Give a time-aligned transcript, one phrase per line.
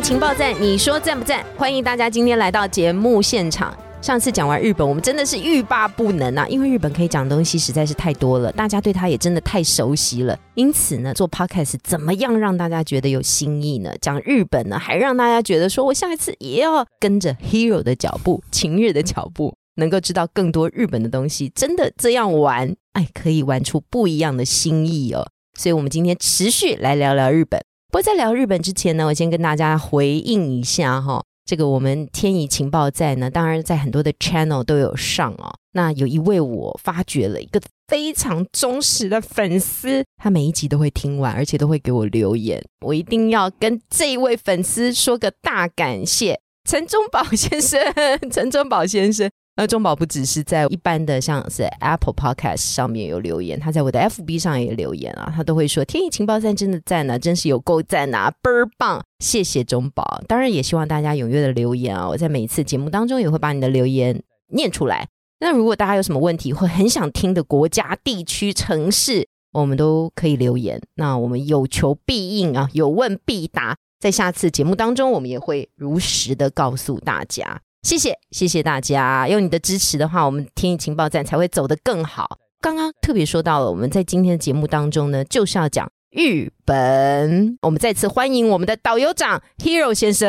[0.00, 1.44] 情报站，你说赞不赞？
[1.56, 3.76] 欢迎大家今天来到节目现场。
[4.00, 6.46] 上次讲完日本，我们真的是欲罢不能啊！
[6.48, 10.38] 因为日本可以讲的东西实在是太多了，大家对它也真的太熟悉了。
[10.54, 13.92] 因此呢，做 podcast 怎么样让大家觉得有新意呢？
[14.00, 21.50] 讲日本呢，还让大家觉得说我下一次也要跟着 Hero 的脚步、晴日的脚步，能够知道更多日本的东西。
[21.54, 25.28] 真的这样玩，哎，可以玩出不一样的新意哦。
[25.58, 27.60] 所以，我们今天持续来聊聊日本。
[27.90, 31.20] 不过，在聊日本之前呢，我先跟大家回应一下哈。
[31.44, 35.52] 这个我们天仪情报在呢，当然在很多的 channel 都有上哦。
[35.72, 42.62] 那有一位我发掘了一个非常忠实的粉丝，他每一集都会听完，而且都会给我留言。
[42.86, 47.80] 我一定要跟这一位粉丝说个大感谢，陈忠宝先生，
[48.30, 49.28] 陈忠宝先生。
[49.60, 59.02] 那中宝不只是在一般的像是 Apple Podcast 上面有留言，他在我的 FB 上也留言啊，他都会说天意情报站真的赞啊，真是有够赞啊，倍儿棒！
[59.18, 64.22] 谢谢中宝，当然也希望大家踊跃的留言啊，我在每一次节目当中也会把你的留言
[64.54, 65.06] 念出来。
[65.40, 70.80] 那如果大家有什么问题或很想听的国家、地区、城市，我们都可以留言。
[70.94, 77.60] 那我们有求必应啊，有问必答，在下次节目当中，我们也会如实的告诉大家。
[77.82, 79.26] 谢谢，谢谢大家。
[79.26, 82.38] 有你的支持的话，我们天意情报站才会走得更好。
[82.60, 87.56] 刚刚特别说到了，我们在今天的节目当中呢，就是要讲日本。
[87.62, 90.28] 我们再次欢迎我们的导游长 Hero 先生。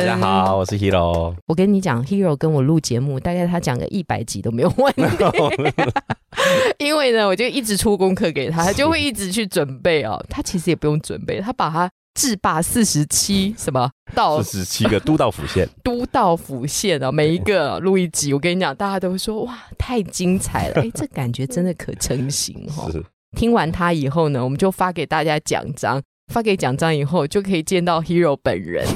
[0.00, 1.36] 大家好，我是 Hero。
[1.46, 5.04] 我跟你讲，Hero 跟我录节目，大概他讲个一百集都没有问题。
[6.78, 10.20] 因为呢，我就一直出功课给他，他就会一直去准备哦。
[10.28, 11.88] 他其实也不用准备，他把他。
[12.14, 22.88] 制霸四十七什么到四十七个 都道府县，都道府县啊，每一个录一集，我跟你讲，大家都会说哇，太精彩了， 哎，这感觉真的可成型哈。
[23.36, 28.86] 听完他以后呢，我们就发给大家奖章，发给奖章以后就可以见到 Hero 本人。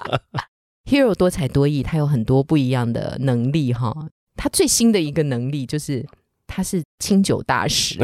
[0.90, 3.94] Hero 多才多艺，他有很多不一样的能力哈。
[4.36, 6.06] 他最新的一个能力就是。
[6.46, 7.98] 他是清酒大师，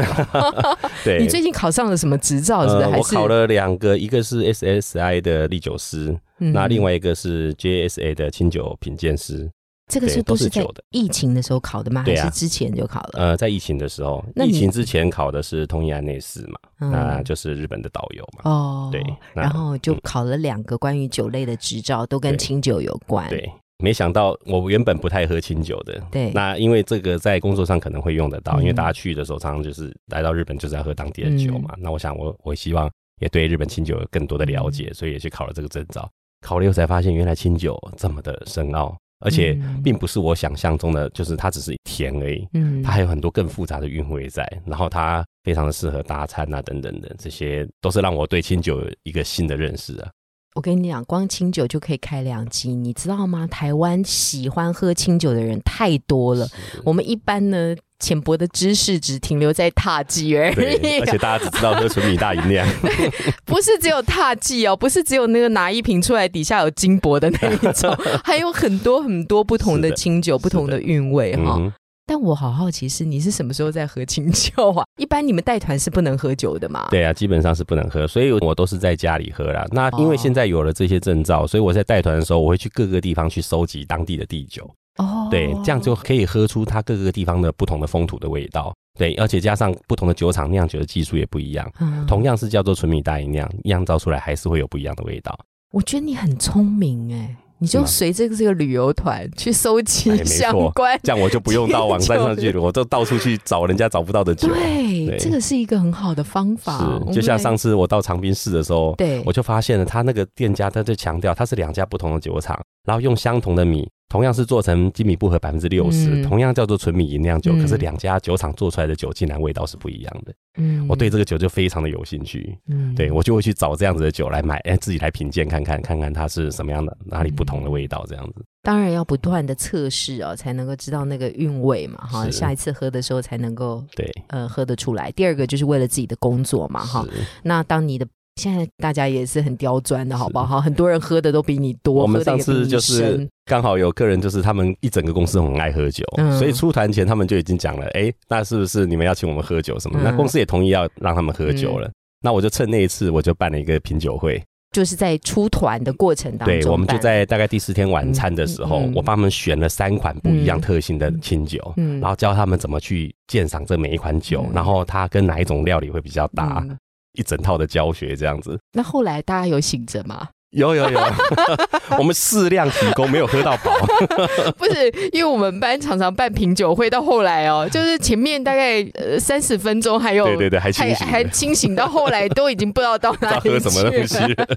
[1.03, 2.67] 对你最近考上了什么执照？
[2.67, 2.97] 是不是？
[2.97, 9.49] 我考了两个，一个是 SSI 的历酒师，那另外一个是 JSA 的清酒品鉴师。
[9.89, 12.03] 这个是都是在疫情的时候考的吗？
[12.05, 13.11] 还是之前就考了？
[13.15, 18.49] 呃，在疫情的时候，疫情之前考的是通义安内斯嘛，那就是日本的导游嘛。
[18.49, 23.27] 哦，对，然后就考了两个关于酒类的执照，都跟清酒有关。
[23.29, 23.51] 对。
[23.83, 31.75] 没想到我原本不太喝清酒的，对，那因为这个在工作上可能会用得到，因为大家去的时候常常就是来到日本就是要喝当地的酒嘛。
[31.77, 32.89] 那我想我我希望
[33.19, 36.09] 也对日本清酒有更多的了解，所以也去考了这个证照。
[36.39, 42.47] 考了以后才发现，原来清酒这么的深奥，而且并不是我想象中的，就是它只是甜而已。
[42.53, 50.09] 嗯，它还有很多更复杂的韵味在，然后它非常的适合搭餐啊等等的，这些都是让我对清酒一个新的认识啊。
[50.55, 53.47] 我跟你讲，光清酒就可以开两集，你知道吗？
[53.47, 56.47] 台湾喜欢喝清酒的人太多了。
[56.83, 62.67] 我们一般呢，浅薄的知识只停留在踏剂而已，而且大家只知道喝纯米大吟酿，
[63.45, 71.59] 不是只有踏剂哦，不是只有那个拿一瓶出来底下有金箔的那一种， 还有很多很多不同的清酒，不同的韵味哈。
[72.05, 74.83] 但我好好奇是，你是什么时候在喝清酒啊？
[74.97, 76.87] 一般你们带团是不能喝酒的嘛？
[76.91, 79.65] 对啊，基本上是不能喝，所以我都是在家里喝啦。
[79.71, 84.69] 那因为现在有了这些证照，所以我在带团的时候，我会去各个地方去收集当地的地酒。
[84.97, 88.73] 哦，对，这样就可以喝出它各个地方的不同的风土的味道。
[88.99, 91.71] 对，而且加上不同的酒厂酿酒的技术也不一样。
[91.79, 95.35] 嗯，同样是叫做纯米大吟酿，酿造出来还是会有不一样的味道。
[95.71, 97.35] 我觉得你很聪明哎。
[97.63, 104.49] 你就随着这个旅游团去收集相关，这样我就不用到网站上去了，我就到处去找人家找不到的酒。
[104.49, 107.01] 对，这个是一个很好的方法。
[107.07, 113.89] 是，就像上次我到长滨市的时候，对，我就发现了他那个店家，他就强调他是两家不同的酒厂，然后用相同的米。
[114.09, 120.33] 同样是做成精米不合百分之六十，同样叫做纯米吟酿酒，可是两家酒厂做出来的酒竟然味道是不一样的。
[120.59, 122.55] 嗯，我对这个酒就非常的有兴趣。
[122.67, 128.45] 嗯，对我就会去找这样子的酒来买，哎，自己来品鉴看看，看看它是什么样的，哪里不同的味道这样子。
[128.61, 135.11] 当然要不断的测试哦，才能够知道那个韵味嘛，哈，下一次喝的时候才能够对，呃，喝得出来。
[135.13, 137.03] 第二个就是为了自己的工作嘛，哈，
[137.41, 140.59] 那当你的现在大家也是很刁钻的，好不好？
[140.59, 146.31] 很多人喝的都比你多，我们上次就是深刚好有客人，就是他们一整个公司很爱喝酒，嗯。
[146.37, 149.99] 所以出团前他们就已经讲了，哎、那是不是你们要请我们喝酒什么？
[149.99, 150.03] 嗯。
[150.03, 151.91] 那公司也同意要让他们喝酒了。
[152.21, 154.41] 那我就趁那一次，我就办了一个品酒会。
[154.71, 158.91] 就是在出团的过程当中，对，我们就在大概第四天晚餐的时候，嗯嗯。
[158.91, 161.99] 嗯我帮他们选了三款不一样嗯特性的清酒，嗯。
[161.99, 164.51] 然后教他们怎么去鉴赏这每一款酒，嗯。
[164.55, 166.75] 然后它跟哪一种料理会比较搭，嗯
[167.13, 168.59] 一整套的教学这样子。
[168.73, 170.29] 那后来大家有醒着吗？
[170.53, 170.99] 有有有，
[171.97, 173.71] 我们适量提供，没有喝到饱。
[174.57, 184.17] 不是，因为我们班常常办品酒会，到后来哦，就是前面大概呃三十分钟还有对对对，还清还醒的，还清醒，到后来 都已经不知道到哪里道喝什么东去西。
[184.19, 184.47] 了。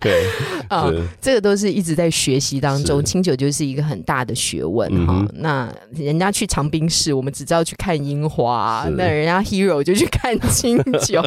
[0.00, 0.26] 对，
[0.68, 1.02] 啊、是。
[1.20, 11.22] 这个都是一直在学习当中，清酒就是一个很大的学问哈、那人家去长滨市，我们只知道去看樱花，那人家 Hero 就去看清酒。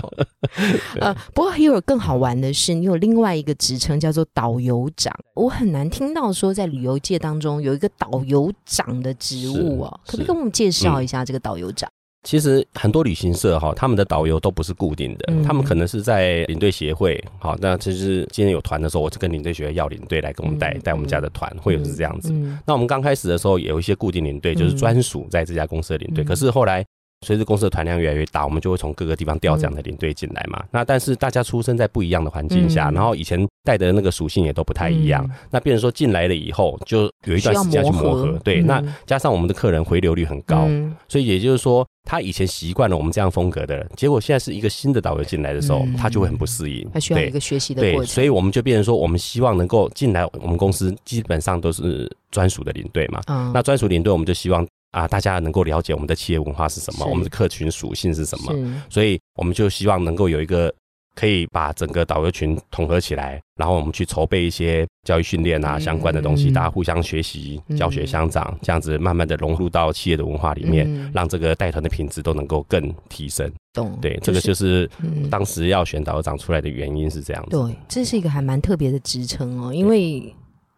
[1.00, 5.12] 呃，不过 Hero 更好玩的是，你有另外一个职称叫做导游长。
[5.34, 11.90] 我很难听到说在旅游界当中有一个导游长的职务哦，可不可以跟我们介绍一下这个导游长？
[12.24, 17.22] 其实很多旅行社哈，他们的导游都不是固定的，嗯他们可能是在领队协会。
[17.38, 22.32] 好，那其实今天有团的时候，我就跟领队协会要领队来跟我们带嗯带我们家的团，会有是这样子。
[22.32, 26.24] 嗯那我们刚开始的时候有一些固定领队，就是专属在这家公司的领队。
[26.24, 26.86] 嗯可是后来
[27.24, 30.64] 随着公司的团量越来越大，我们就会从各个地方调这样的领队进来嘛。
[30.70, 35.28] 那但是大家出生在不一样的环境下，嗯然后以前带的那个属性也都不太一样。
[35.50, 38.38] 那变成说进来了以后，就有一段时间要去磨合。
[38.44, 46.88] 对，嗯那加上我们的客人回流率很高，嗯所以也就是说，他以前习惯了我们这样风格的人，结果现在是一个新的导游进来的时候，嗯他就会很不适应。
[46.94, 48.14] 他需要对一个学习的对，过程。
[48.14, 53.22] 所以我们就变成说，我们希望能够进来我们公司，基本上都是专属的领队嘛。
[53.28, 58.54] 嗯那专属领队，我们就希望啊，大家能够了解我们的企业文化是什么，我们的客群属性是什么，
[58.90, 60.74] 所以我们就希望能够有一个
[61.16, 71.12] 可以把整个导游群统合起来，然后我们去筹备一些教育训练啊嗯相关的东西，嗯大家互相学习、嗯教学相长，这样子慢慢的融入到企业的文化里面，嗯。
[71.14, 73.52] 让这个带团的品质都能够更提升。
[73.74, 75.30] 懂对，这个就是嗯。
[75.30, 77.50] 当时要选导游长出来的原因是这样子。
[77.52, 80.34] 对，这是一个还蛮特别的职称哦，因为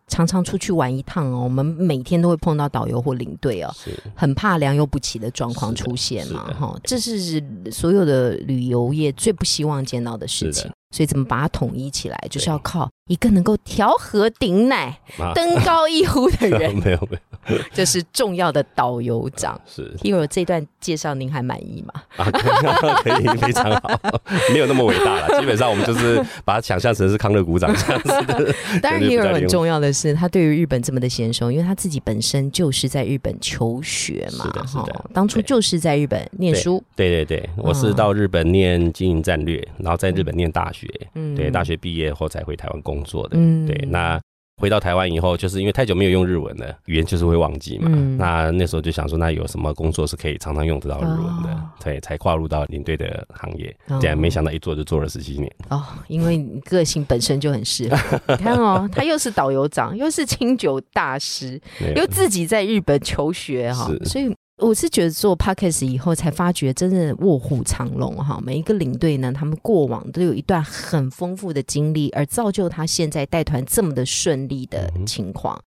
[0.07, 3.73] 常常出去玩一趟哦，我们每天都会碰到导游或领队哦，
[4.15, 10.71] 很怕良莠不齐的状况出现嘛，哈，这是所有的旅游业最不希望见到的事情。
[10.95, 15.33] 所以怎么把它统一起来，就是要靠一个能够调和顶奶、啊。
[15.35, 17.19] 登高一呼的人，没 有没
[17.49, 19.59] 有， 这是重要的导游长。
[19.65, 19.93] 是。
[20.01, 22.01] Hero 这段介绍您还满意吗？
[22.15, 23.99] 啊，可以非常好，
[24.53, 25.37] 没有那么伟大了。
[25.41, 28.55] 基本上我们就是把它想象成是康乐鼓掌这样子的。
[28.81, 43.37] 当然对对，Hero 很重要的是，他对于日本这么的娴熟，因为他自己本身就是在日本求学嘛是，的是的哈当初就是在日本念书，对对对，我是到日本念经营战略，然后在日本念大学，嗯对，大学毕业后才回台湾工作的。
[43.37, 44.19] 嗯对，那
[44.61, 47.89] 回到台湾以后，就是因为太久没有用日文了，语言就是会忘记嘛。
[47.91, 51.49] 嗯那那时候就想说，那有什么工作是可以常常用得到日文的？
[51.49, 53.75] 哦对，才跨入到领队的行业。
[53.89, 55.53] 哦这样没想到一做就做了十七年。
[55.69, 58.21] 哦，因为你个性本身就很适合。
[58.29, 61.59] 你看哦，他又是导游长，又是清酒大师，
[61.97, 68.39] 又自己在日本求学哈，是所以我是觉得做 podcast 以后才发觉，真的卧虎藏龙哈。
[68.41, 75.61] 每一个领队呢，他们过往都有一段很丰富的经历，而造就他现在带团这么的顺利的情况。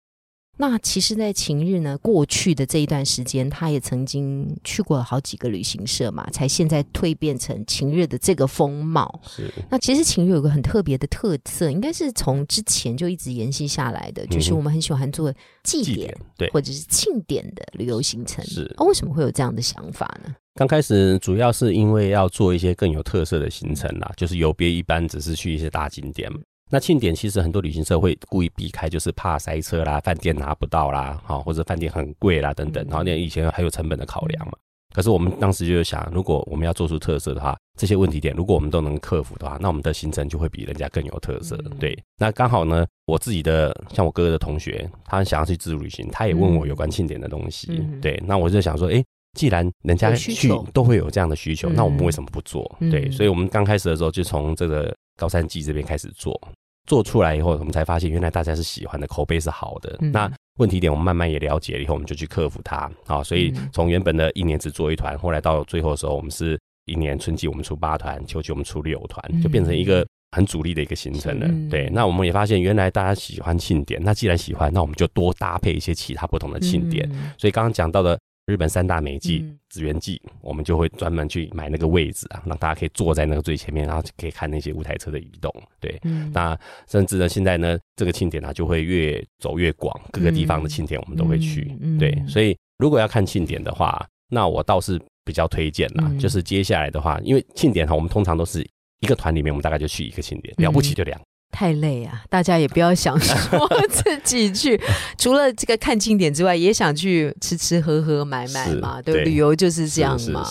[0.58, 9.20] 那其实，在晴日呢，过去的这一段时间，他也曾经去过好几个旅行社嘛，才现在蜕变成晴日的这个风貌。
[9.26, 16.48] 是那其实晴日有个很特别的特色，应该是从之前就一直延续下来的，就是我们很喜欢做祭典对。
[16.50, 18.44] 或者是庆典的旅游行程。
[18.46, 20.34] 是那、为什么会有这样的想法呢？
[20.54, 26.38] 刚开始主要是因为要做一些更有特色的行程啦，就是有别一般只是去一些大景点嘛。
[26.70, 34.52] 那庆典其实很多旅行社会故意避开，就是怕塞车啦、饭店拿不到啦，好或者饭店很贵啦等等，嗯然后那以前还有成本的考量嘛。
[34.94, 41.56] 可是我们当时就想，如果我们要做出特色的话，这些问题点如果我们都能克服的话，那我们的行程就会比人家更有特色。
[41.66, 47.68] 嗯对，那刚好呢，我自己的像我哥哥的同学，他想要去自助旅行，他也问我有关庆典的东西。
[47.72, 49.04] 嗯对，那我就想说，诶，
[49.38, 52.74] 既然人家去都会有这样的需求，嗯那我们为什么不做？
[52.80, 56.40] 嗯对，所以我们刚开始的时候就从这个高山记这边开始做，
[56.86, 59.96] 做出来以后，我们才发现原来大家是喜欢的，口碑是好的。
[60.00, 62.90] 嗯那问题点我们慢慢也了解了以后，我们就去克服它。
[63.06, 70.06] 啊，所以嗯从原本的一年只做一团，后来到最后的时候，我们是一年春季我们出八团，秋季我们出六团，就变成一个。
[70.36, 71.88] 很主力的一个行程了，嗯对。
[71.90, 77.08] 那我们也发现，原来大家喜欢庆典，那既然喜欢，那我们就多搭配一些其他不同的庆典。
[77.12, 85.52] 嗯所以刚刚讲到的日本三大美祭嗯紫园祭，我们就会专门去买那个位置啊，让大家可以坐在那个最前面，然后可以看那些舞台车的移动。
[85.80, 86.56] 对，嗯那
[86.88, 91.76] 甚至呢，现在呢，这个庆典啊就会越走越广，各个地方的庆典我们都会去。
[91.98, 98.64] 对，所以如果要看庆典的话，那我倒是比较推荐啦，嗯就是接下来的话，因为庆典哈，我们通常都是
[99.00, 101.26] 一个团里面，我们大概就去一个庆典，嗯了不起就两个。
[101.50, 102.22] 太累啊！
[102.28, 104.78] 大家也不要想说自己去，
[105.16, 109.00] 除了这个看庆典之外，也想去吃吃喝喝买买嘛。
[109.00, 110.44] 对，旅游就是这样嘛。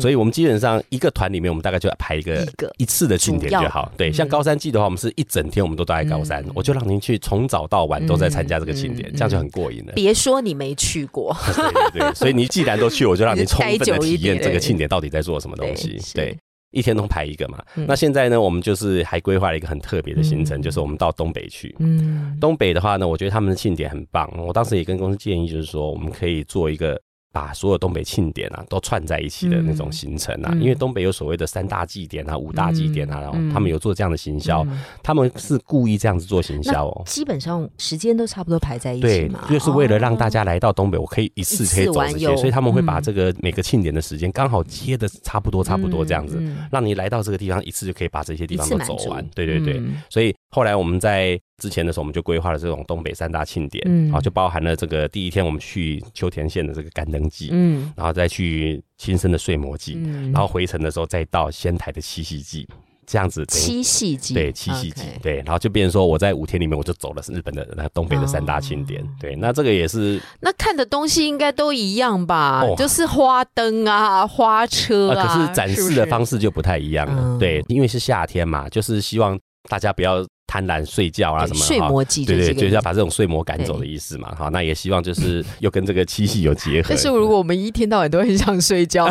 [0.00, 3.92] 所以我们基本上一个团里面，我们大概就要排一个一个一次的庆典就好。
[3.96, 9.92] 对，嗯像高山季的话，我们是一整天我们都待在高山嗯，我就让您去从早到晚都在参加这个庆典，嗯这样就很过瘾了。
[9.94, 16.36] 别说你没去过， 对对对，所以你既然都去，我就让你 充分的体验这个庆典到底在做什么东西对。
[16.70, 17.62] 一天都排一个嘛。
[17.76, 21.74] 嗯那现在呢，我们就是还规划了一个很特别的行程，嗯就是我们到东北去。
[21.78, 24.30] 嗯，东北的话呢，我觉得他们的庆典很棒。
[24.36, 27.00] 我当时也跟公司建议，就是说我们可以做一个
[27.32, 30.60] 把所有东北庆典啊都串在一起的那种行程啊，嗯。
[30.60, 34.80] 因为东北有所谓的三大祭典啊、五大祭典啊，嗯然后他们有做这样的行销，嗯。
[35.02, 37.02] 他们是故意这样子做行销哦。
[37.06, 49.24] 基本上时间都差不多排在一起对嘛，，就是为了让大哦家来到东北，我可以一次可以走这些，所以他们会把嗯这个每个庆典的时间刚好接的差不多差不多这样子，让你来到这个地方一次就可以把这些地方都走完。
[49.34, 50.02] 对对对，嗯。
[50.08, 54.10] 所以后来我们在之前的时候，我们就规划了这种东北三大庆典，嗯。
[54.12, 57.92] 啊，就包含了这个第一天我们去秋田县的这个干灯祭，嗯。
[57.94, 60.32] 然后再去亲生的睡魔祭，嗯。
[60.32, 62.66] 然后回程的时候再到仙台的七夕祭，
[63.06, 69.06] 这样子七夕祭，对七夕祭对，然后就变成说我在五天里面我就走了日本的那东北的三大庆典，哦。
[69.20, 72.62] 对，那这个也是那看的东西应该都一样吧？
[72.62, 72.74] 哦。
[72.78, 77.38] 就是花灯啊、花车啊，啊，可是展示的方式式就不太一样了，嗯。
[77.40, 79.36] 对，因为是夏天嘛，就是希望
[79.68, 82.90] 大家不要贪婪睡觉啊什么的睡魔祭，对对，就是要把。
[82.90, 84.34] 把这种睡魔赶走的意思嘛。
[84.36, 86.88] 好，那也希望就是 又跟这个七夕有结合。
[86.88, 89.08] 但是如果我们一天到晚都很想睡觉，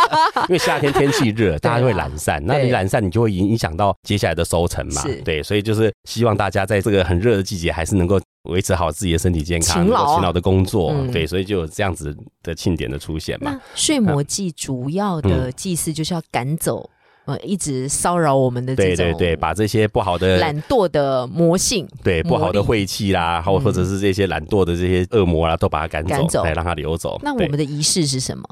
[0.48, 5.16] 因为夏天天气热， 大家会懒散，那你对懒散，你就会影响到接下来的收成嘛是。
[5.20, 10.90] 对，所以就是希望大家在这个很热的季节，还是能够维持好自己的身体健康，勤劳啊勤劳的工作。
[10.92, 13.60] 嗯对，所以就有这样子的庆典的出现嘛那。
[13.74, 16.88] 睡魔祭主要嗯的祭祀就是要赶走
[17.28, 27.20] 呃一直骚扰我们的这种对对对，把这些不好的懒惰的魔性对不好的晦气啦，或嗯或者是这些懒惰的这些恶魔啦，都把它赶走，赶走对，让它流走。
[27.22, 28.44] 那我们的仪式是什么？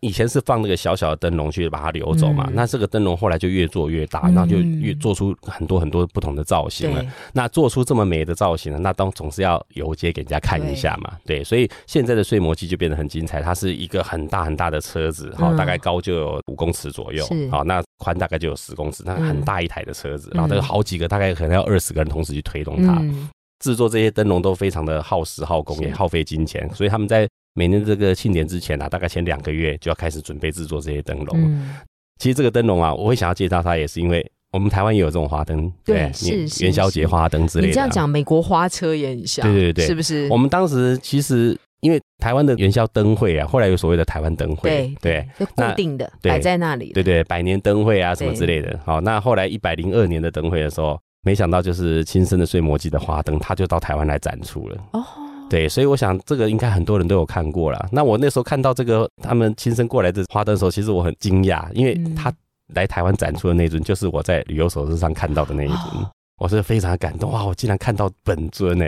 [0.00, 2.54] 以前是放那个小小的灯笼去把它流走嘛，嗯。
[2.54, 4.34] 那这个灯笼后来就越做越大，嗯。
[4.34, 7.04] 然后就越做出很多很多不同的造型了。
[7.32, 15.56] 那做出这么美的造型呢，那当总是要游街给人家看一下嘛，对，所以现在的睡魔机就变得很精彩，它是一个很大很大的车子，哈、嗯。
[15.56, 19.24] 大概高就有五公尺左右是，好，那宽大概就有十公尺，那嗯。
[19.26, 23.28] 很大一台的车子，嗯然后这个好几个，大概可能要二十个人同时去推动它，嗯，
[23.60, 31.38] 制作这些灯笼都非常的耗时耗工，也耗费金钱，所以他们在每年这个庆典之前啊，大概前两个月就要开始准备制作这些灯笼。
[31.42, 31.76] 嗯
[32.18, 37.70] 其实这个灯笼啊，我会想要介绍它，也是因为我们台湾也有这种花灯，对是元宵节花灯之类的、啊。
[37.70, 40.28] 你这样讲，美国花车也很像，对对对是不是？
[40.30, 48.78] 我们当时其实因为台湾的元宵灯会啊，后来有所谓的台湾灯会，对对就固定的对摆在那里，对对，百年灯会啊什么之类的。
[48.84, 54.76] 好，那后来一百零二年的灯会的时候，没想到就是亲生的睡魔记的花灯，它就到台湾来展出了。
[54.92, 55.02] 哦，
[55.50, 57.88] 对，所以我想这个应该很多人都有看过了。
[57.90, 62.32] 那我那时候看到这个他们亲身过来的花灯的时候，其实我很惊讶，因为嗯他
[62.68, 67.44] 来台湾展出的那尊，就是我在旅游手册上看到的那一尊，哦我是非常感动哇！
[67.44, 68.86] 我竟然看到本尊呢、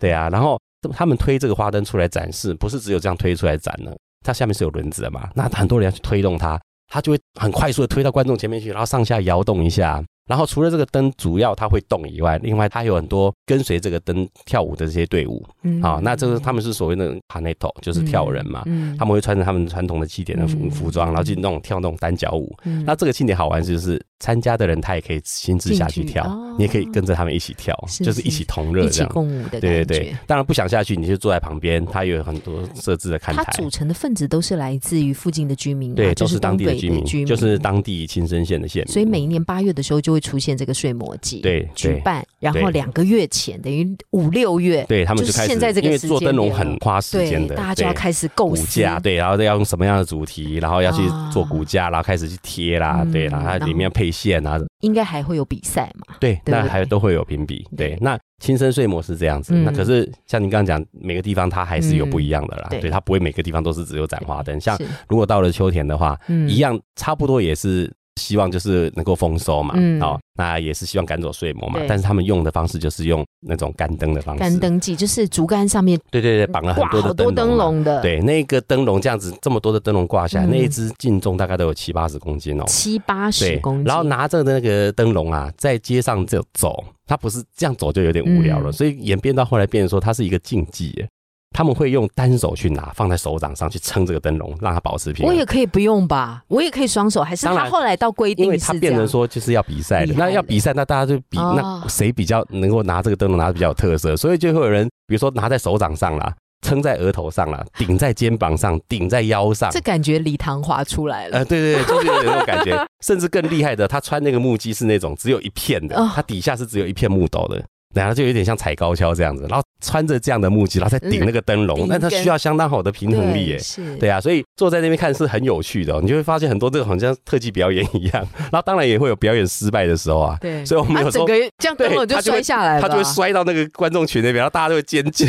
[0.00, 0.58] 对啊，然后
[0.92, 3.90] 他们推这个花灯出来展示，不是只有这样推出来展呢，
[4.24, 10.02] 它下面是有轮子的嘛，那很多人要去推动它，它就会很快速的推到观众前面去，然后上下摇动一下。
[10.26, 15.44] 然后除了这个灯主要它会动以外，另外它有很多跟随这个灯跳舞的这些队伍。
[15.62, 15.82] 嗯。
[15.82, 18.96] 好，那这个他们是所谓的 p a n e t o 就是跳人嘛，嗯。
[18.98, 20.70] 他们会穿着他们传统的祭典的服嗯。
[20.70, 22.54] 服装，然后去那种跳那种单脚舞。
[22.64, 22.84] 嗯。
[22.86, 29.12] 那这个庆典好玩就是参加的人他也可以亲自下去跳哦，你也可以跟着他们一起跳，是就是一起同乐一起这样。
[29.12, 33.44] 共舞的对对对，当然不想下去，你就坐在旁边，它有很多设置的看台。
[33.44, 38.92] 它组，成的分子都是来自于附近的居民嘛，对，都是当地的居民，就是当地亲生县的县民。
[38.92, 41.70] 所以每一年八月的时候就会出现这个睡魔季，对对。
[41.74, 56.16] 举办，然后对两个月前等于五六月，对他们就就是开始，现在这个因为时间做灯笼很花时间，的，大家就要开始构骨思，架，对，然后要用什么样的主题，然后要去啊做骨架，然后开始去贴啦，嗯对，然后它里面配线啊，应该还会有比赛嘛？
[56.18, 57.66] 对，那还都会有评比。
[57.76, 57.84] 对。
[57.84, 59.64] 对，那亲身睡魔是这样子，嗯。
[59.64, 62.68] 那可是像您刚刚讲，每个地方它还是有不一样的啦。
[62.68, 62.80] 嗯对。
[62.80, 64.58] 对，它不会每个地方都是只有展花灯。
[64.58, 66.48] 像如果到了秋田的话，嗯。
[66.48, 70.00] 一样差不多也是希望就是能够丰收嘛，嗯。
[70.02, 71.80] 哦，那也是希望赶走睡魔嘛。
[71.88, 77.56] 但是他们用的方式就是用那种干灯的方式，干灯记就是竹竿上面对对对，绑了很多的灯。
[77.56, 80.50] 笼的，，对，那个灯笼这样子，这么多的灯笼挂下来，嗯。
[80.50, 82.64] 那一只净重大概都有七八十公斤哦。
[82.66, 88.72] 七八十公斤，，然后拿着那个灯笼啊，在街上就走，他不是这样走就有点无聊了，嗯。
[88.72, 91.08] 所以演变到后来变成说它是一个竞技耶，
[91.54, 95.32] 他们会用单手去拿，放在手掌上去撑这个灯笼，让它保持平衡。
[95.32, 95.38] 我。
[95.38, 99.06] 也可以不用吧，我也可以双手，还是他后来到规定因为他变成？
[99.06, 101.54] 说就是要比赛的，那要比赛，那大家就比哦。
[101.56, 109.70] 那谁比较能够拿这个灯笼拿的比较有特色，所以就会有人比如说拿在手掌上啦，撑在额头上啦，顶在肩膀上，顶在腰上。
[109.70, 109.80] 这。
[109.80, 117.62] 感觉李唐华出来了，呃，对对对，就是有那种感觉，甚至更厉害的，他穿那个木屐是那种只有一片的哦，它底下是只有一片木头的，
[117.94, 123.58] 然后就有点像踩高跷这样子，然后穿着这样的木屐，然后再顶那个灯笼顶，那它需要相当好的平衡力耶。
[123.58, 135.26] 是，对啊，所以坐在那边看是很有趣的哦、你就会发现很多这个好像特技表演一样，然后当然也会有表演失败的时候啊，对，所以我们有时候他整个这样灯笼就摔下来了，他就会摔到那个观众群那边，然后大家都会尖叫，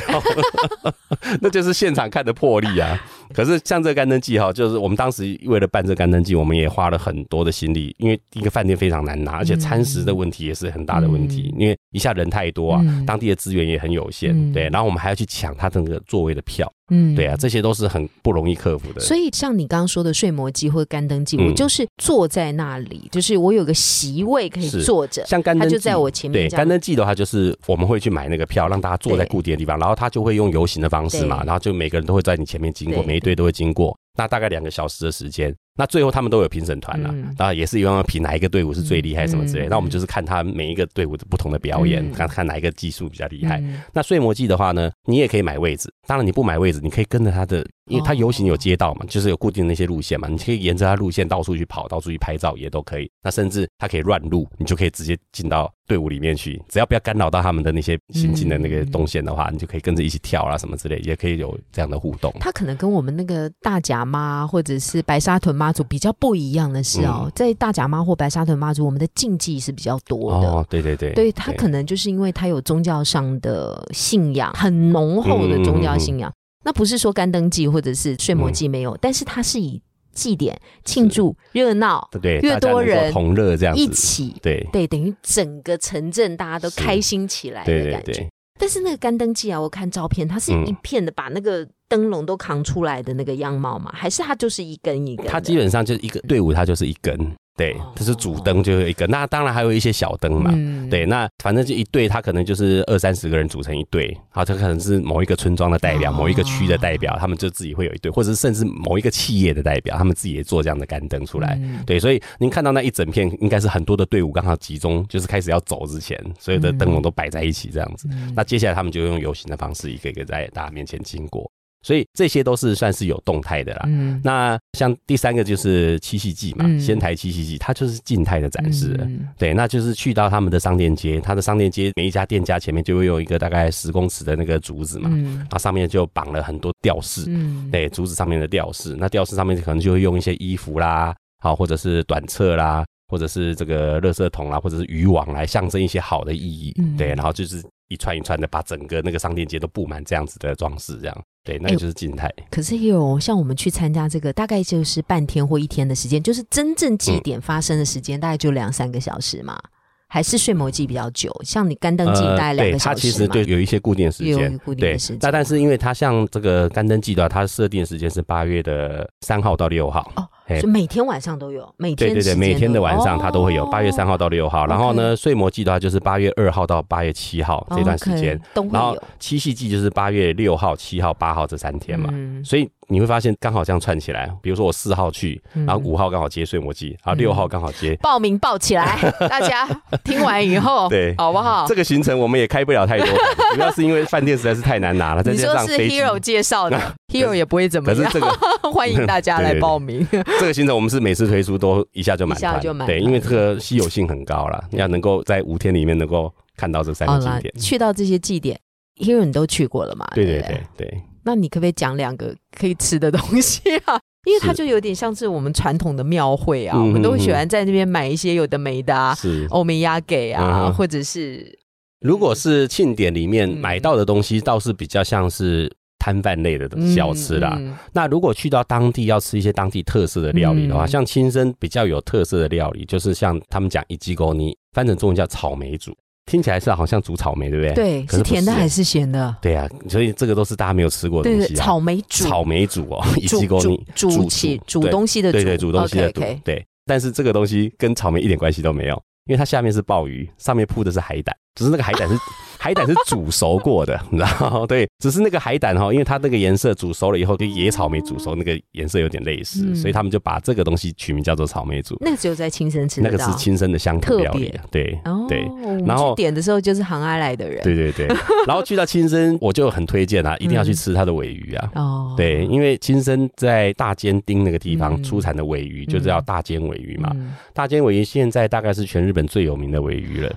[1.41, 2.99] 那就是现场看的魄力啊。
[3.33, 13.05] 可是像这个干灯季哈，就是我们当时为了办这个干灯季，我们也花了很多的心力，因为一个饭店非常难拿，而且餐食的问题也是很大的问题，因为一下人太多啊，嗯。
[13.05, 14.51] 当地的资源也很有限，嗯。
[14.51, 17.13] 对，然后我们还要去抢他的那个座位的票，嗯。
[17.13, 18.99] 对啊，这些都是很不容易克服的。
[18.99, 21.49] 所以像你刚刚说的睡魔机或者干灯记，嗯。
[21.49, 35.53] 我就是坐在那里，就是我有个席位可以坐着，像干灯季他就在我前面对，干灯季的话，就是我们会去买那个票，让大家坐在固定的地方，然后他就会用游行的方式嘛，然后就每个人都会在你前面经过，每一队都会经过，那大概两个小时的时间。
[35.77, 39.67] 那最后他们都有评审团啦嗯，当然也是一样评哪一个队伍是最厉害什么之类。
[39.67, 43.59] 嗯那我们就是看他每一个队伍的不同的表演嗯，看看哪一个技术比较厉害。
[43.59, 53.09] 嗯那睡魔记的话呢，你也可以买位置，当然你不买位置，你可以跟着他的，因为它游行有街道嘛，就是有固定的那些路线嘛，你可以沿着它路线到处去跑，到处去拍照也都可以。
[53.21, 62.33] 那甚至它可以乱入，你就可以直接进到队伍里面去，只要不要干扰到他们的那些行进的那个动线的话，你就可以跟着一起跳啦什么之类，也可以有这样的互动。
[62.39, 70.47] 它可能跟我们那个大甲妈或者是白沙屯妈祖比较不一样的是哦，嗯在大甲妈或白沙屯妈祖，我们的禁忌是比较多的。
[70.47, 76.33] 哦，对对对，对它可能就是因为它有宗教上的信仰，很浓厚的宗教信仰。
[76.65, 79.81] 那不是说干灯祭或者是睡魔祭没有，但是它是以
[80.11, 84.67] 祭典庆祝热闹对对，越多人同乐这样子，一起，对。
[84.73, 88.13] 对，等于整个城镇大家都开心起来的感觉。
[88.13, 90.65] 对，但是那个干灯祭啊，我看照片，它是嗯。
[90.65, 93.91] 一片的把那个灯笼都扛出来的那个样貌吗？
[93.93, 95.27] 还是它就是一根一根？
[95.27, 97.15] 它基本上就是一个队伍，它就是一根，
[97.57, 100.89] 对哦，这是主灯就有一个，那当然还有一些小灯嘛，嗯。
[100.89, 106.15] 对，那反正就一队，他可能就是二三十个人组成一队，好，他可能是某一个村庄的代表，哦。
[106.15, 111.57] 某一个区的代表，他们就自己会有一队，或者是甚至某一个企业的代表，他们自己也做这样的杆灯出来。
[111.61, 111.81] 嗯。
[111.85, 118.07] 对，所以您看到那一整片，应该是很多的队伍刚好集中，就是开始要走之前，所有的灯笼都摆在一起这样子。
[118.11, 118.33] 嗯。
[118.35, 121.49] 那接下来他们就用游行的方式，一个一个在大家面前经过，
[121.85, 123.83] 所以这些都是算是有动态的啦。
[123.85, 124.19] 嗯。
[124.23, 126.79] 那像第三个就是七夕祭嘛，嗯。
[126.79, 128.99] 仙台七夕祭，它就是静态的展示。
[129.37, 135.37] 对，那就是去到他们的商店街，他的商店街每一家店家前面就会有一个大概十公尺的那个竹子嘛，嗯。
[135.37, 137.69] 然后上面就绑了很多吊饰，嗯。
[137.71, 146.97] 对，竹子上面的吊饰，那吊饰上面可能就会用一些衣服啦，好，或者是短册啦，或者是这个垃圾桶啦，或者是渔网来象征一些好的意义，嗯。
[146.97, 152.31] 对，然后就是一串一串的把整个那个商店街都布满这样子的装饰，这样，对，那哎个就是静态。
[152.49, 159.59] 可是也有像我们去参加这个，大概就是半天或一天的时间，就是真正嗯祭典发生的时间，大概就两三个小时嘛。
[160.07, 162.95] 还是睡魔祭比较久，像你干灯祭大概两个小时它。
[162.95, 165.17] 其实对有一些固定时间有，固定的时间。
[165.21, 170.09] 那但是因为它像这个干灯祭的话，它设定的时间是八月的三号到六号。
[170.15, 174.65] 哦嘿就每天晚上都有，每天对对对，每天的晚上它都会有，哦八月三号到六号。
[174.67, 178.39] 然后呢，睡魔季的话就是八月二号到八月七号这段时间
[178.71, 182.09] 然后有七夕季就是八月六号、七号、八号这三天嘛。
[182.13, 187.95] 嗯所以你会发现刚好这样串起来，比如说我四号去，嗯然后五号刚好接睡魔季，然后六号刚好接。
[187.95, 189.67] 报名报起来，大家
[190.03, 191.65] 听完以后， 对好不好？
[191.67, 193.07] 这个行程我们也开不了太多，
[193.55, 195.87] 主要是因为饭店实在是太难拿了，再你说是加上。
[195.87, 196.79] Hero 介绍的，
[197.11, 200.07] Hero 也不会怎么样，可是这个欢迎大家来报名。
[200.39, 207.53] 这个行程我们是每次推出都一下就满团，一下就满对，因为这个稀有性很高了，要能够在五天里面能够看到这三个景点，。
[207.57, 208.59] 去到这些祭典
[208.97, 210.05] ，Hero 你都去过了嘛？
[210.13, 213.99] 对对不对对对，那你可不可以讲两个可以吃的东西啊？
[214.27, 219.45] 因为它就有点像是我们传统的庙会啊，嗯我们都会嗯喜欢在那边买一些有的没的啊，是。
[219.51, 221.57] 欧米亚给啊，或者是
[222.01, 225.71] 如果是庆典里面嗯买到的东西，倒是比较像是
[226.05, 227.55] 摊贩类的小吃啦。
[227.57, 235.91] 嗯那如果去到当地要吃一些当地特色的料理的话，嗯像亲身比较有特色的料理，就是像他们讲一鸡狗泥，翻成中文叫草莓煮，
[236.27, 237.73] 听起来是好像煮草莓，对不对？
[237.73, 239.35] 对，可是是甜的是还是咸的？
[239.41, 241.57] 对啊，所以这个都是大家没有吃过的东西啊。
[241.57, 246.63] 草莓煮草莓煮哦， 一煮鸡狗泥煮煮起煮对东西的煮，对对，煮东西的煮对。
[246.85, 252.15] 但是这个东西跟草莓一点关系都没有，因为它下面是鲍鱼，上面铺的是海胆，只是那个海胆是
[252.57, 254.65] 海胆是煮熟过的，你知道吗？
[254.65, 261.95] 对，只是那个海胆哈，因为它那个颜色煮熟了以后跟野草莓煮熟那个颜色有点类似，嗯所以他们就把这个东西取名叫做草莓煮。
[261.99, 263.09] 那个只有在亲生吃那。
[263.11, 265.47] 个是亲生的乡土特料理别，对哦，对。
[265.85, 268.07] 然后去点的时候就是行阿来的人，对对对，
[268.47, 271.69] 然后去到亲生，我就很推荐啊，一定要去吃它的尾鱼啊。
[271.75, 277.11] 哦，对，因为亲生在大尖町那个地方嗯出产的尾鱼，就叫大尖尾鱼嘛。
[277.13, 280.35] 嗯大尖尾鱼现在大概是全日本最有名的尾鱼了。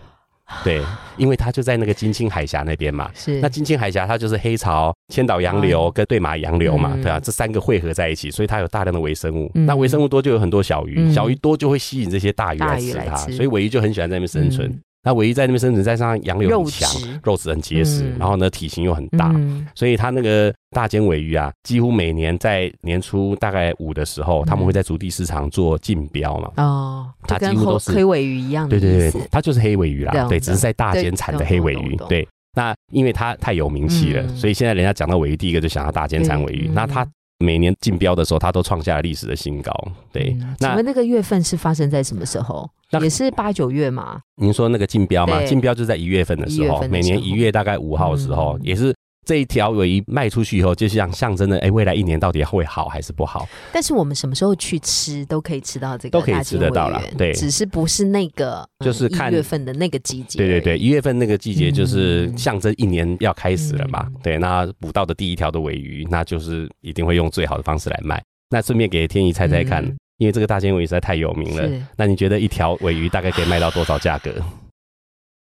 [0.65, 0.83] 对，
[1.17, 3.11] 因为它就在那个金青海峡那边嘛。
[3.15, 9.51] 是那金青海峡它就是黑潮、千岛洋流跟对马洋流嘛，嗯对啊，这三个汇合在一起，所以它有大量的微生物。
[9.55, 14.81] 嗯那微生物多就有很多小鱼，嗯小鱼多就会吸引这些大鱼来大鱼来吃它，吃所以尾鱼就很喜欢在那边生存。
[15.09, 16.91] 嗯那尾鱼在那边生存，再加上洋流很强，
[17.25, 26.53] 肉质很结实，嗯然后呢体型又很大，嗯所以它那个大尖尾鱼啊，几乎每年在年初大概五的时候，他们会在竹地市场做竞标嘛。
[26.57, 36.67] 哦，就它几乎都是黑黑尾鱼一样的对对对，它就是黑尾鱼啦，对，只是在大尖产的黑尾鱼对那因为它太有名气了，嗯所以现在人家讲到尾鱼，第一个就想到大尖产尾鱼。
[36.69, 37.07] 嗯那它
[37.39, 39.73] 每年竞标的时候，它都创下了历史的新高。
[40.13, 42.69] 对那问那个月份是发生在什么时候？
[42.91, 44.21] 那也是八九月嘛？
[44.37, 48.95] 您说那个竞标嘛，竞标就在一月份的时候，每年一月大概五号的时候，嗯也是
[49.29, 53.47] 这一条尾鱼卖出去以后，就像象征的，哎，未来一年到底会好还是不好？
[53.71, 60.39] 但是我们什么时候去吃都可以吃到这个都可以吃得到啦对只是不是那个就是看月份的那个季节。
[60.39, 64.07] 对对对，，一月份那个季节就是嗯象征一年要开始了嘛。
[64.07, 68.23] 嗯对，那捕到的第一条的尾鱼，那就是一定会用最好的方式来卖。
[68.49, 71.69] 那顺便给天怡猜猜看，嗯因为这个大尖尾鱼实在太有名了。
[71.99, 74.33] 那你觉得一条尾鱼大概可以卖到多少价格？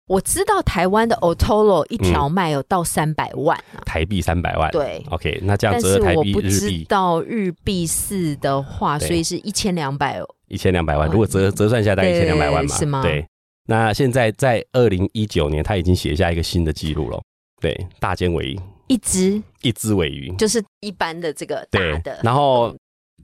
[0.09, 4.71] 我知道台湾的 Otolo 一条卖有到三百万啊，台币三百万。
[4.71, 5.05] 对。
[5.11, 6.83] OK，那这样折合台币我不知日币。
[6.85, 10.19] 道日币四的话，所以是一千两百。
[10.47, 13.01] 一千两百万，哦如果折折算下来大概一千两百万嘛，对是吗？
[13.03, 13.25] 对。
[13.67, 17.21] 那现在在二零一九年，他已经写下一个新的记录了。
[17.61, 19.39] 对，大尖尾鱼，一只？
[19.61, 21.99] 一只尾鱼，就是一般的这个大对。
[21.99, 22.75] 的，，然后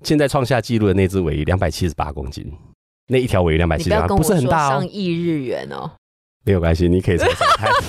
[0.03, 2.45] 现在创下纪录的那只尾鱼两百七十八公斤，
[3.07, 5.89] 那一条尾鱼两百七十八，不是很大哦，上亿日元哦，
[6.45, 7.71] 没有关系，你可以猜猜看。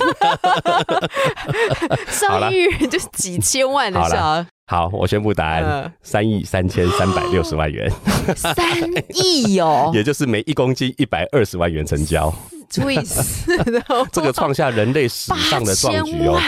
[2.27, 7.89] 好了上亿日元就是几千万的好事啊，好，我宣布答案：呃三亿三千三百六十万元，
[8.35, 8.55] 三
[9.13, 12.33] 亿哦， 也就是每一公斤一百二十万元成交，
[12.69, 16.39] 除以四，然后这个创下人类史上的壮举哦。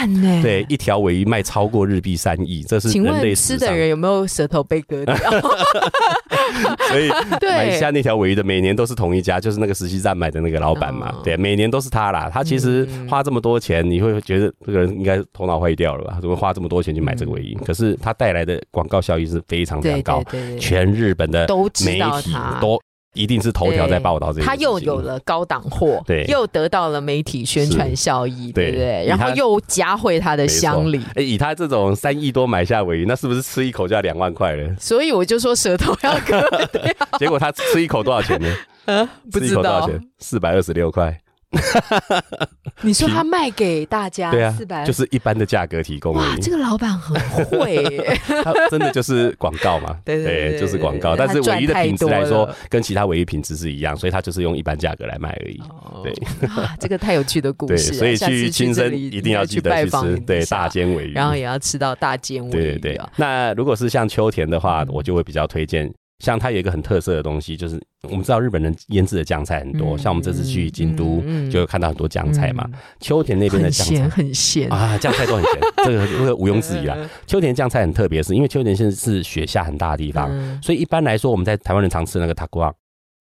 [0.41, 3.57] 对，，一条尾鱼卖超过日币三亿，这是人类问史上。
[3.59, 5.15] 吃的人有没有舌头被割掉？
[6.89, 11.09] 所以 对买下那条尾鱼的每年都是同一家，就是那个实习站买的那个老板嘛。
[11.09, 12.29] 哦对，每年都是他啦。
[12.33, 16.17] 他其实嗯花这么多钱，你会觉得这个人应该头脑坏掉了吧？
[16.19, 17.57] 怎么花这么多钱去买这个尾鱼？
[17.65, 22.59] 可是他带来的广告效益是非常非常对高全日本的都知媒体道他。
[22.59, 22.79] 都
[23.13, 24.45] 一定是头条在报道这个。
[24.45, 24.99] 他又有。
[24.99, 29.05] 了高档货，对又得到了媒体宣传效益，对不对？
[29.07, 34.75] 然后又加惠他的乡里，哎，以他这种三亿多买下尾鱼，那是不是吃一口就要两万块了？
[34.77, 36.41] 所以我就说舌头要割
[36.73, 36.93] 掉。
[37.17, 38.53] 结果他吃一口多少钱呢？
[38.85, 39.89] 呃，不知道。
[40.19, 41.17] 四百二十六块。
[42.81, 46.39] 你说他卖给大家对啊四百，，就是一般的价格提供而哇，已。
[46.39, 49.97] 这个老板很会耶， 它真的就是广告嘛？
[50.05, 51.15] 对对对对就是广告。
[51.15, 55.59] 但是唯一的品质来说跟其他唯一品质是一样，所以他就是用一般价格来卖而已。
[56.03, 56.13] 对
[56.47, 57.97] 啊，这个太有趣的故对，事了。
[57.97, 63.01] 所以去亲身一定要记得去吃对大尖尾鱼，然后也要吃到大尖尾鱼对对。
[63.15, 65.91] 那如果是像秋田的话嗯，我就会比较推荐。
[66.19, 72.63] 像它有一个很特色的东西，就是我们知道日本人腌制的酱菜很多，嗯像我们这次去京都就有看到很多酱菜嘛。
[72.67, 75.53] 嗯秋田那边的酱菜很咸，啊，酱菜都很咸，
[75.85, 76.95] 这个这个毋庸置疑啦。
[76.97, 82.71] 嗯秋田酱菜很特别，是因为秋田现在是雪下很大的地方，嗯所以一般来说我们在台湾人常吃的那个 takuya，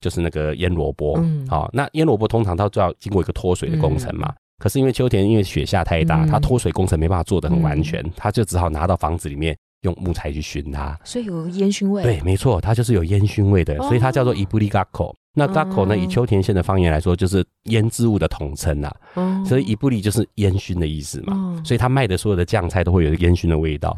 [0.01, 1.17] 就是那个腌萝卜。
[1.19, 4.35] 嗯好、那腌萝卜通常它就要经过一个脱水的工程嘛。
[4.59, 10.99] 可是因为秋田因为雪下太大，嗯它脱水工程没办法做得很完全，它就只好拿到房子里面用木材去熏它。
[11.05, 12.03] 所以有烟熏味。
[12.03, 15.14] 对，没错，它就是有烟熏味的，哦所以它叫做伊布利 gakko。
[15.35, 18.95] 那 gakko 呢，嗯以秋田县的方言来说，就是腌制物的统称啦。
[19.14, 21.35] 哦，所以伊布利就是烟熏的意思嘛。
[21.35, 23.97] 哦所以他卖的所有的酱菜都会有烟熏的味道。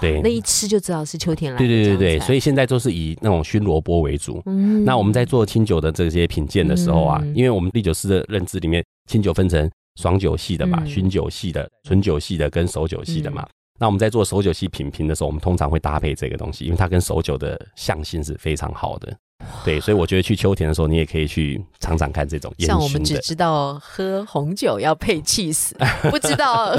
[0.00, 4.40] 对那一吃就知道是秋天来的对对对对，所以以现在都是以那种熏萝卜为主。
[4.46, 9.68] 嗯那我们在做清酒的这些品鉴的时候啊，嗯因为我们第九师的认知里面，清酒分成
[10.00, 13.46] 爽酒系的嘛、嗯熏酒系的、纯酒系的跟熟酒系的嘛。
[13.78, 19.16] 那我们在做手酒系品评的时候，我们通常会搭配这个东西，因为它跟手酒的相性是非常好的。
[19.64, 23.02] 对，所以我觉得去秋田的时候，你也可以去尝尝看这种烟像我们。
[23.04, 25.72] 只知道喝红酒要配 cheese，
[26.10, 26.74] 不知道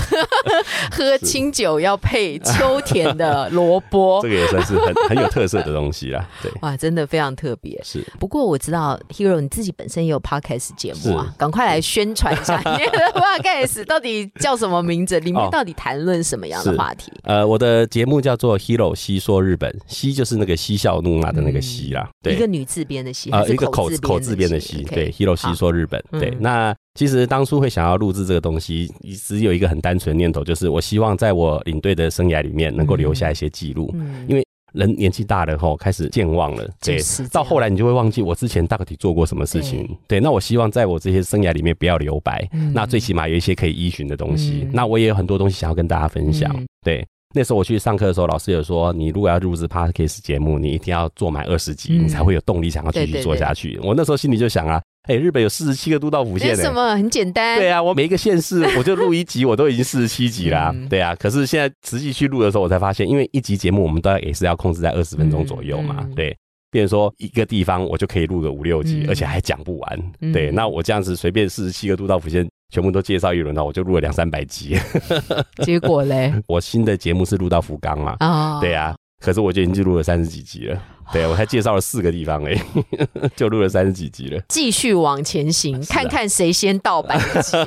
[0.91, 4.29] 喝清酒要配秋田的萝卜 这。
[4.29, 6.27] 个也算是很很有特色的东西啦。
[6.41, 7.79] 对，哇，真的非常特别。
[7.83, 17.11] 是不过我知道 Hero 你自己本身也有 podcast 节目啊是，赶快来宣传一下 你的 podcast 到底叫什么名字，里面哦到底谈论什么样的是话题？
[17.23, 22.09] 呃，我的节目叫做《Hero 西说日本》，西就是那个嬉笑怒骂的那个西啦。
[22.21, 26.37] 对，一个女字边的西，呃一个口字口字边的西西，？OK，对，Hero 好西说日本，对嗯。
[26.39, 28.91] 那其实当初会想要录制这个东西，
[29.27, 33.91] 只有一个很单纯的念头，就是我希望在我领队的生涯里面能够留下一些记录。
[33.95, 36.99] 嗯因为人年纪大了后开始健忘了，对
[37.31, 39.89] 到后来你就会忘记我之前到底做过什么事情。
[40.05, 44.63] 对，那我希望在我这些生涯里面不要留白，嗯那最起码有一些可以依循的东西。
[44.63, 46.53] 嗯那我也有很多东西想要跟大家分享。
[46.57, 53.77] 嗯对，那时候我去上课的时候，老师有说，你如果要录制 podcast 节目，你一定要做满二十集，嗯你才会有动力想要继续做下去。
[53.83, 56.63] 我那时候心里就想啊，哎、日本有四十七个都道府没县、欸。
[56.63, 57.59] 什么，很简单。
[57.59, 66.37] 对啊，我每一个县市我就录一集，我都已经四十七集啦、嗯对啊，可是现在实际去录的时候，我才发现，因为一集节目我们都要也是要控制在二十分钟左右嘛，嗯嗯对。
[66.71, 70.11] 变成说一个地方我就可以录个五六集，嗯而且还讲不完。
[70.19, 74.77] 嗯对，那我这样子随便四十七个都道府县全部都介绍一轮，了我就录了两三百集。
[75.63, 80.77] 结果嘞我新的节目是录到福冈嘛，啊，对啊，可是我就已经录了三十几集了。
[81.13, 82.59] 对啊，我才介绍了四个地方而已，
[83.35, 84.41] 就录了三十几集了。
[84.49, 87.57] 继续往前行，啊看看谁先到百集。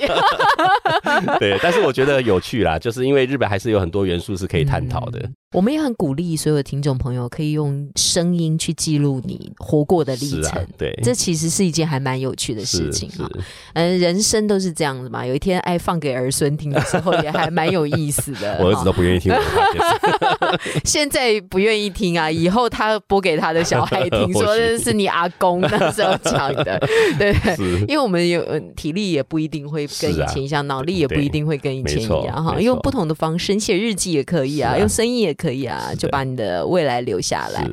[1.38, 5.31] 对，但是我觉得有趣啦，就是因为日本还是有很多元素是可以探讨的。
[5.55, 10.61] 我们也很鼓励所有的听众朋友可以用声音去记录你活过的历程。
[10.61, 13.27] 啊，对，这其实是一件还蛮有趣的事情啊，
[13.72, 15.24] 嗯，人生都是这样子嘛。
[15.24, 18.59] 有一天，哎，放给儿孙听的时候，也还蛮有意思的。
[18.61, 26.79] 我儿子都不愿意听我的现在不愿意听啊，以后他播给他的小孩听， 说这是你阿公那时候讲的，
[27.19, 27.33] 对。
[27.33, 27.81] 不对？
[27.88, 32.61] 因为我们有呃体力也不一定会跟以前一样，脑力也不一定会跟以前一样哈。
[32.61, 37.69] 用不同的方式，你写日记也可以啊，啊用声音也可以啊，就把你的未来留下来。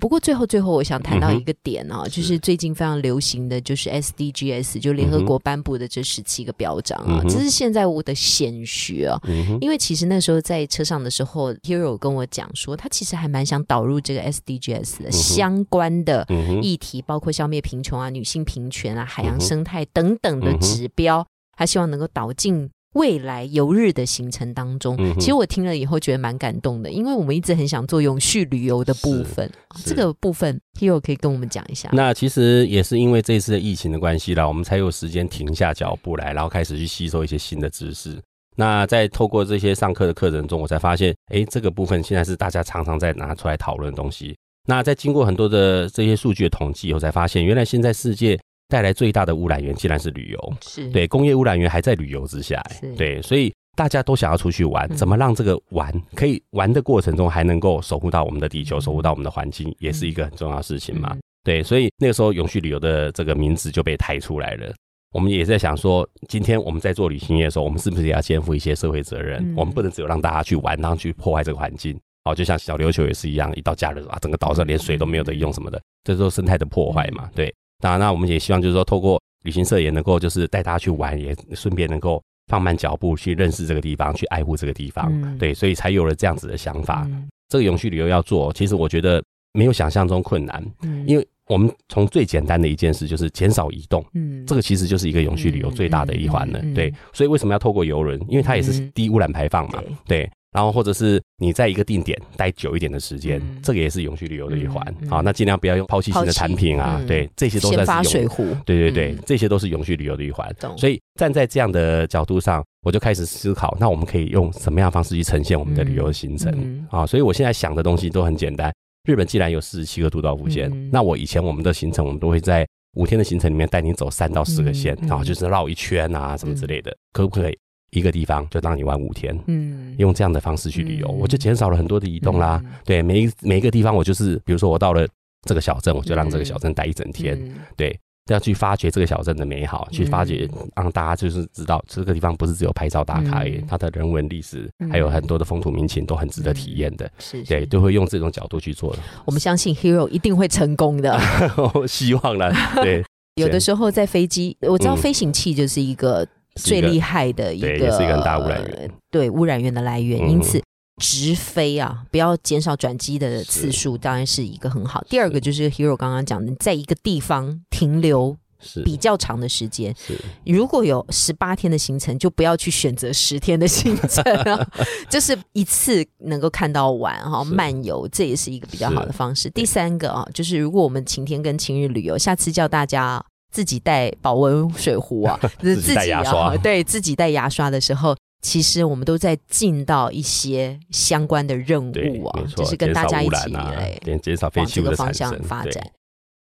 [0.00, 2.36] 不过最后最后，我想谈到一个点哦，就是。
[2.46, 9.20] 最近非常流行的就是 SDGs，就联合国颁布的这十七个标章啊嗯，这是现在我的显学哦。
[9.26, 16.26] 嗯，因为其实那时候在车上的时候，Hero 跟我讲说，他其实还蛮想导入这个 SDGs 相关的
[16.62, 24.96] 议题，包括消灭贫穷啊、女性平权啊、海洋生态等等的指标，他希望能够导进未来游日的行程当中。
[24.98, 31.90] 嗯其实我听了以后觉得蛮感动的，因为我们一直很想做永续旅游的部分，是这个部分 Hero 可以跟我们讲一下。
[31.92, 38.18] 那其实也是因为这次的疫情的关系啦，我们才有时间停下脚步来，然后开始去吸收一些新的知识。
[38.58, 44.34] 那在透过这些上课的课程中，我才发现，哎，这个部分现在是大家常常在拿出来讨论的东西。
[44.66, 50.52] 那在经过很多的这些数据的统计以后，才发现，原来现在世界带来最大的污染源竟然是旅游。
[50.60, 61.10] 是，对，工业污染源还在旅游之下是，对，所以大家都想要出去玩，嗯怎么让这个玩可以玩的过程中还能够守护到我们的地球，嗯守护到我们的环境，也是一个很重要的事情嘛。
[61.12, 64.74] 嗯对，所以那个时候永续旅游的这个名字就被抬出来了。
[65.14, 69.40] 我们也在想说，今天我们在做旅行业的时候，我们是不是也要肩负一些社会责任？
[69.40, 71.96] 嗯我们不能只有让大家去玩，然后去破坏这个环境。
[72.26, 77.30] 哦，就像小琉球也是一样，一到假日啊，整个岛上连水都没有得用什么的，这都是生态的破坏嘛。
[77.34, 85.08] 对，当然，那我们也希望就是说，透过旅行社也能够就是带大家去玩，也顺便能够放慢脚步去认识这个地方，去爱护这个地方。
[85.10, 87.04] 嗯对，所以才有了这样子的想法。
[87.06, 94.04] 嗯这个永续旅游要做，其实我觉得没有想象中困难，嗯因为我们从最简单的一件事就是减少移动。
[94.14, 98.20] 嗯这个其实就是一个永续旅游最大的一环了，嗯嗯嗯嗯对，所以为什么要透过游轮？
[98.28, 103.60] 因为它也是嗯低污染排放嘛，对对，然后或者是你在一个定点待久一点的时间，嗯。
[103.62, 104.82] 这个也是永续旅游的一环。
[105.00, 107.06] 嗯嗯好，那尽量不要用抛弃型的产品啊，嗯。
[107.06, 110.50] 对，这些都先发算是永，水壶，对对对嗯，这些都是永续旅游的一环。
[110.78, 116.50] 所以站在这样的角度上，我就开始思考，那我们可以用什么样的方式去呈现我们的旅游行程。
[116.56, 116.86] 嗯。
[116.90, 117.06] 啊？
[117.06, 118.72] 所以我现在想的东西都很简单。
[119.06, 127.58] 日本既然有四十七个都道府县嗯，那我以前我们的行程，我们都会在五天的行程里面带你走三到四个县嗯嗯啊，就是绕一圈啊什么之类的，可不可以？
[127.90, 129.94] 一个地方就让你玩五天，嗯。
[129.98, 131.18] 用这样的方式去旅游，嗯。
[131.18, 132.60] 我就减少了很多的移动啦。
[132.64, 132.72] 嗯。
[132.84, 135.06] 对，每一每一个地方，我就是比如说我到了
[135.42, 137.54] 这个小镇，我就让这个小镇待一整天，嗯。
[137.76, 137.98] 对，
[138.30, 144.90] 要去发掘这个小镇的美好，去发掘让大家就是知道这个地方不是只有拍照打卡而已嗯，它的人文历史嗯。
[144.90, 147.08] 还有很多的风土民情都很值得体验的。
[147.18, 148.92] 是，对，都会用这种角度去做。
[148.94, 148.98] 的。
[149.24, 151.18] 我们相信 Hero 一定会成功的。
[151.86, 153.04] 希望了， 对，
[153.36, 154.96] 有的时候在飞机，我知道嗯。
[154.96, 158.72] 飞行器就是一个最厉害的一个，对也是一个很大污染源。
[158.72, 160.20] 呃对污染源的来源。
[160.20, 160.30] 嗯。
[160.30, 160.60] 因此，
[161.00, 165.04] 直飞啊，不要减少转机的次数，当然是一个很好。
[165.08, 168.36] 第二个就是 Hero 刚刚讲的，在一个地方停留。
[168.58, 168.82] 是。
[168.82, 170.18] 比较长的时间，是。
[170.46, 174.66] 如果有十八天的行程，就不要去选择十天的行程啊，
[175.10, 177.52] 就是一次能够看到完哈，是。
[177.52, 179.50] 漫游这也是一个比较好的方式。
[179.50, 183.22] 第三个啊，就是如果我们晴天跟晴日旅游，下次叫大家
[183.56, 188.14] 自己带保温水壶啊， 就是自己带牙刷啊， 对自己带牙刷的时候。
[188.42, 195.82] 其实我们都在尽到一些相关的任对，务啊就是跟大家一起来，减减少废弃物的往这个方向发展。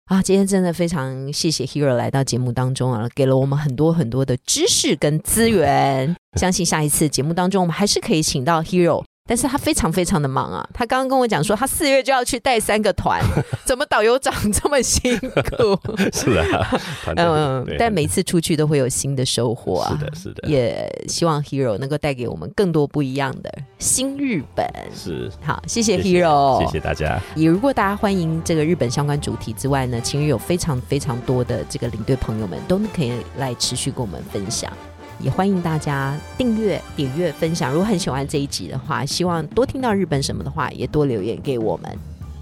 [0.08, 6.13] 啊，今天真的非常谢谢 Hero 来到节目当中啊，给了我们很多很多的知识跟资源。
[6.38, 10.67] 相信下一次节目当中，我们还是可以请到 Hero，但是他非常非常的忙啊。
[10.73, 13.21] 他刚刚跟我讲说，他四月就要去带三个团，
[13.65, 15.79] 怎么导游长这么辛苦？
[16.13, 16.79] 是啊，
[17.15, 19.97] 嗯，但每次出去都会有新的收获啊。
[19.97, 24.65] 是的，是的，也希望 Hero 能够带给我们更多不一样的新日本。
[24.93, 25.31] 是。
[25.41, 27.19] 好，谢谢谢谢 Hero，谢谢大家。
[27.36, 34.71] 也如果大家欢迎这个日本相关主题之外呢，晴雨有非常非常多的这个领队朋友们都可以来持续跟我们分享。
[35.23, 37.71] 也欢迎大家订阅、点阅、分享。
[37.71, 41.89] 如果很喜欢这一集的话，希望多听到日本什么的话，也多留言给我们。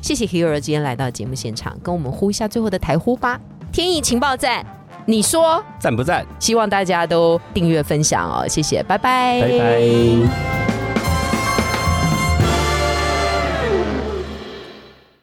[0.01, 3.39] 谢谢 Hero 今天来到节目现场，跟我们呼一下最后的台呼吧。
[3.71, 4.65] 天意情报站，
[5.05, 5.63] 你说？
[5.79, 6.25] 赞不赞？
[6.39, 10.80] 希望大家都订阅分享哦，谢谢，拜拜，拜拜。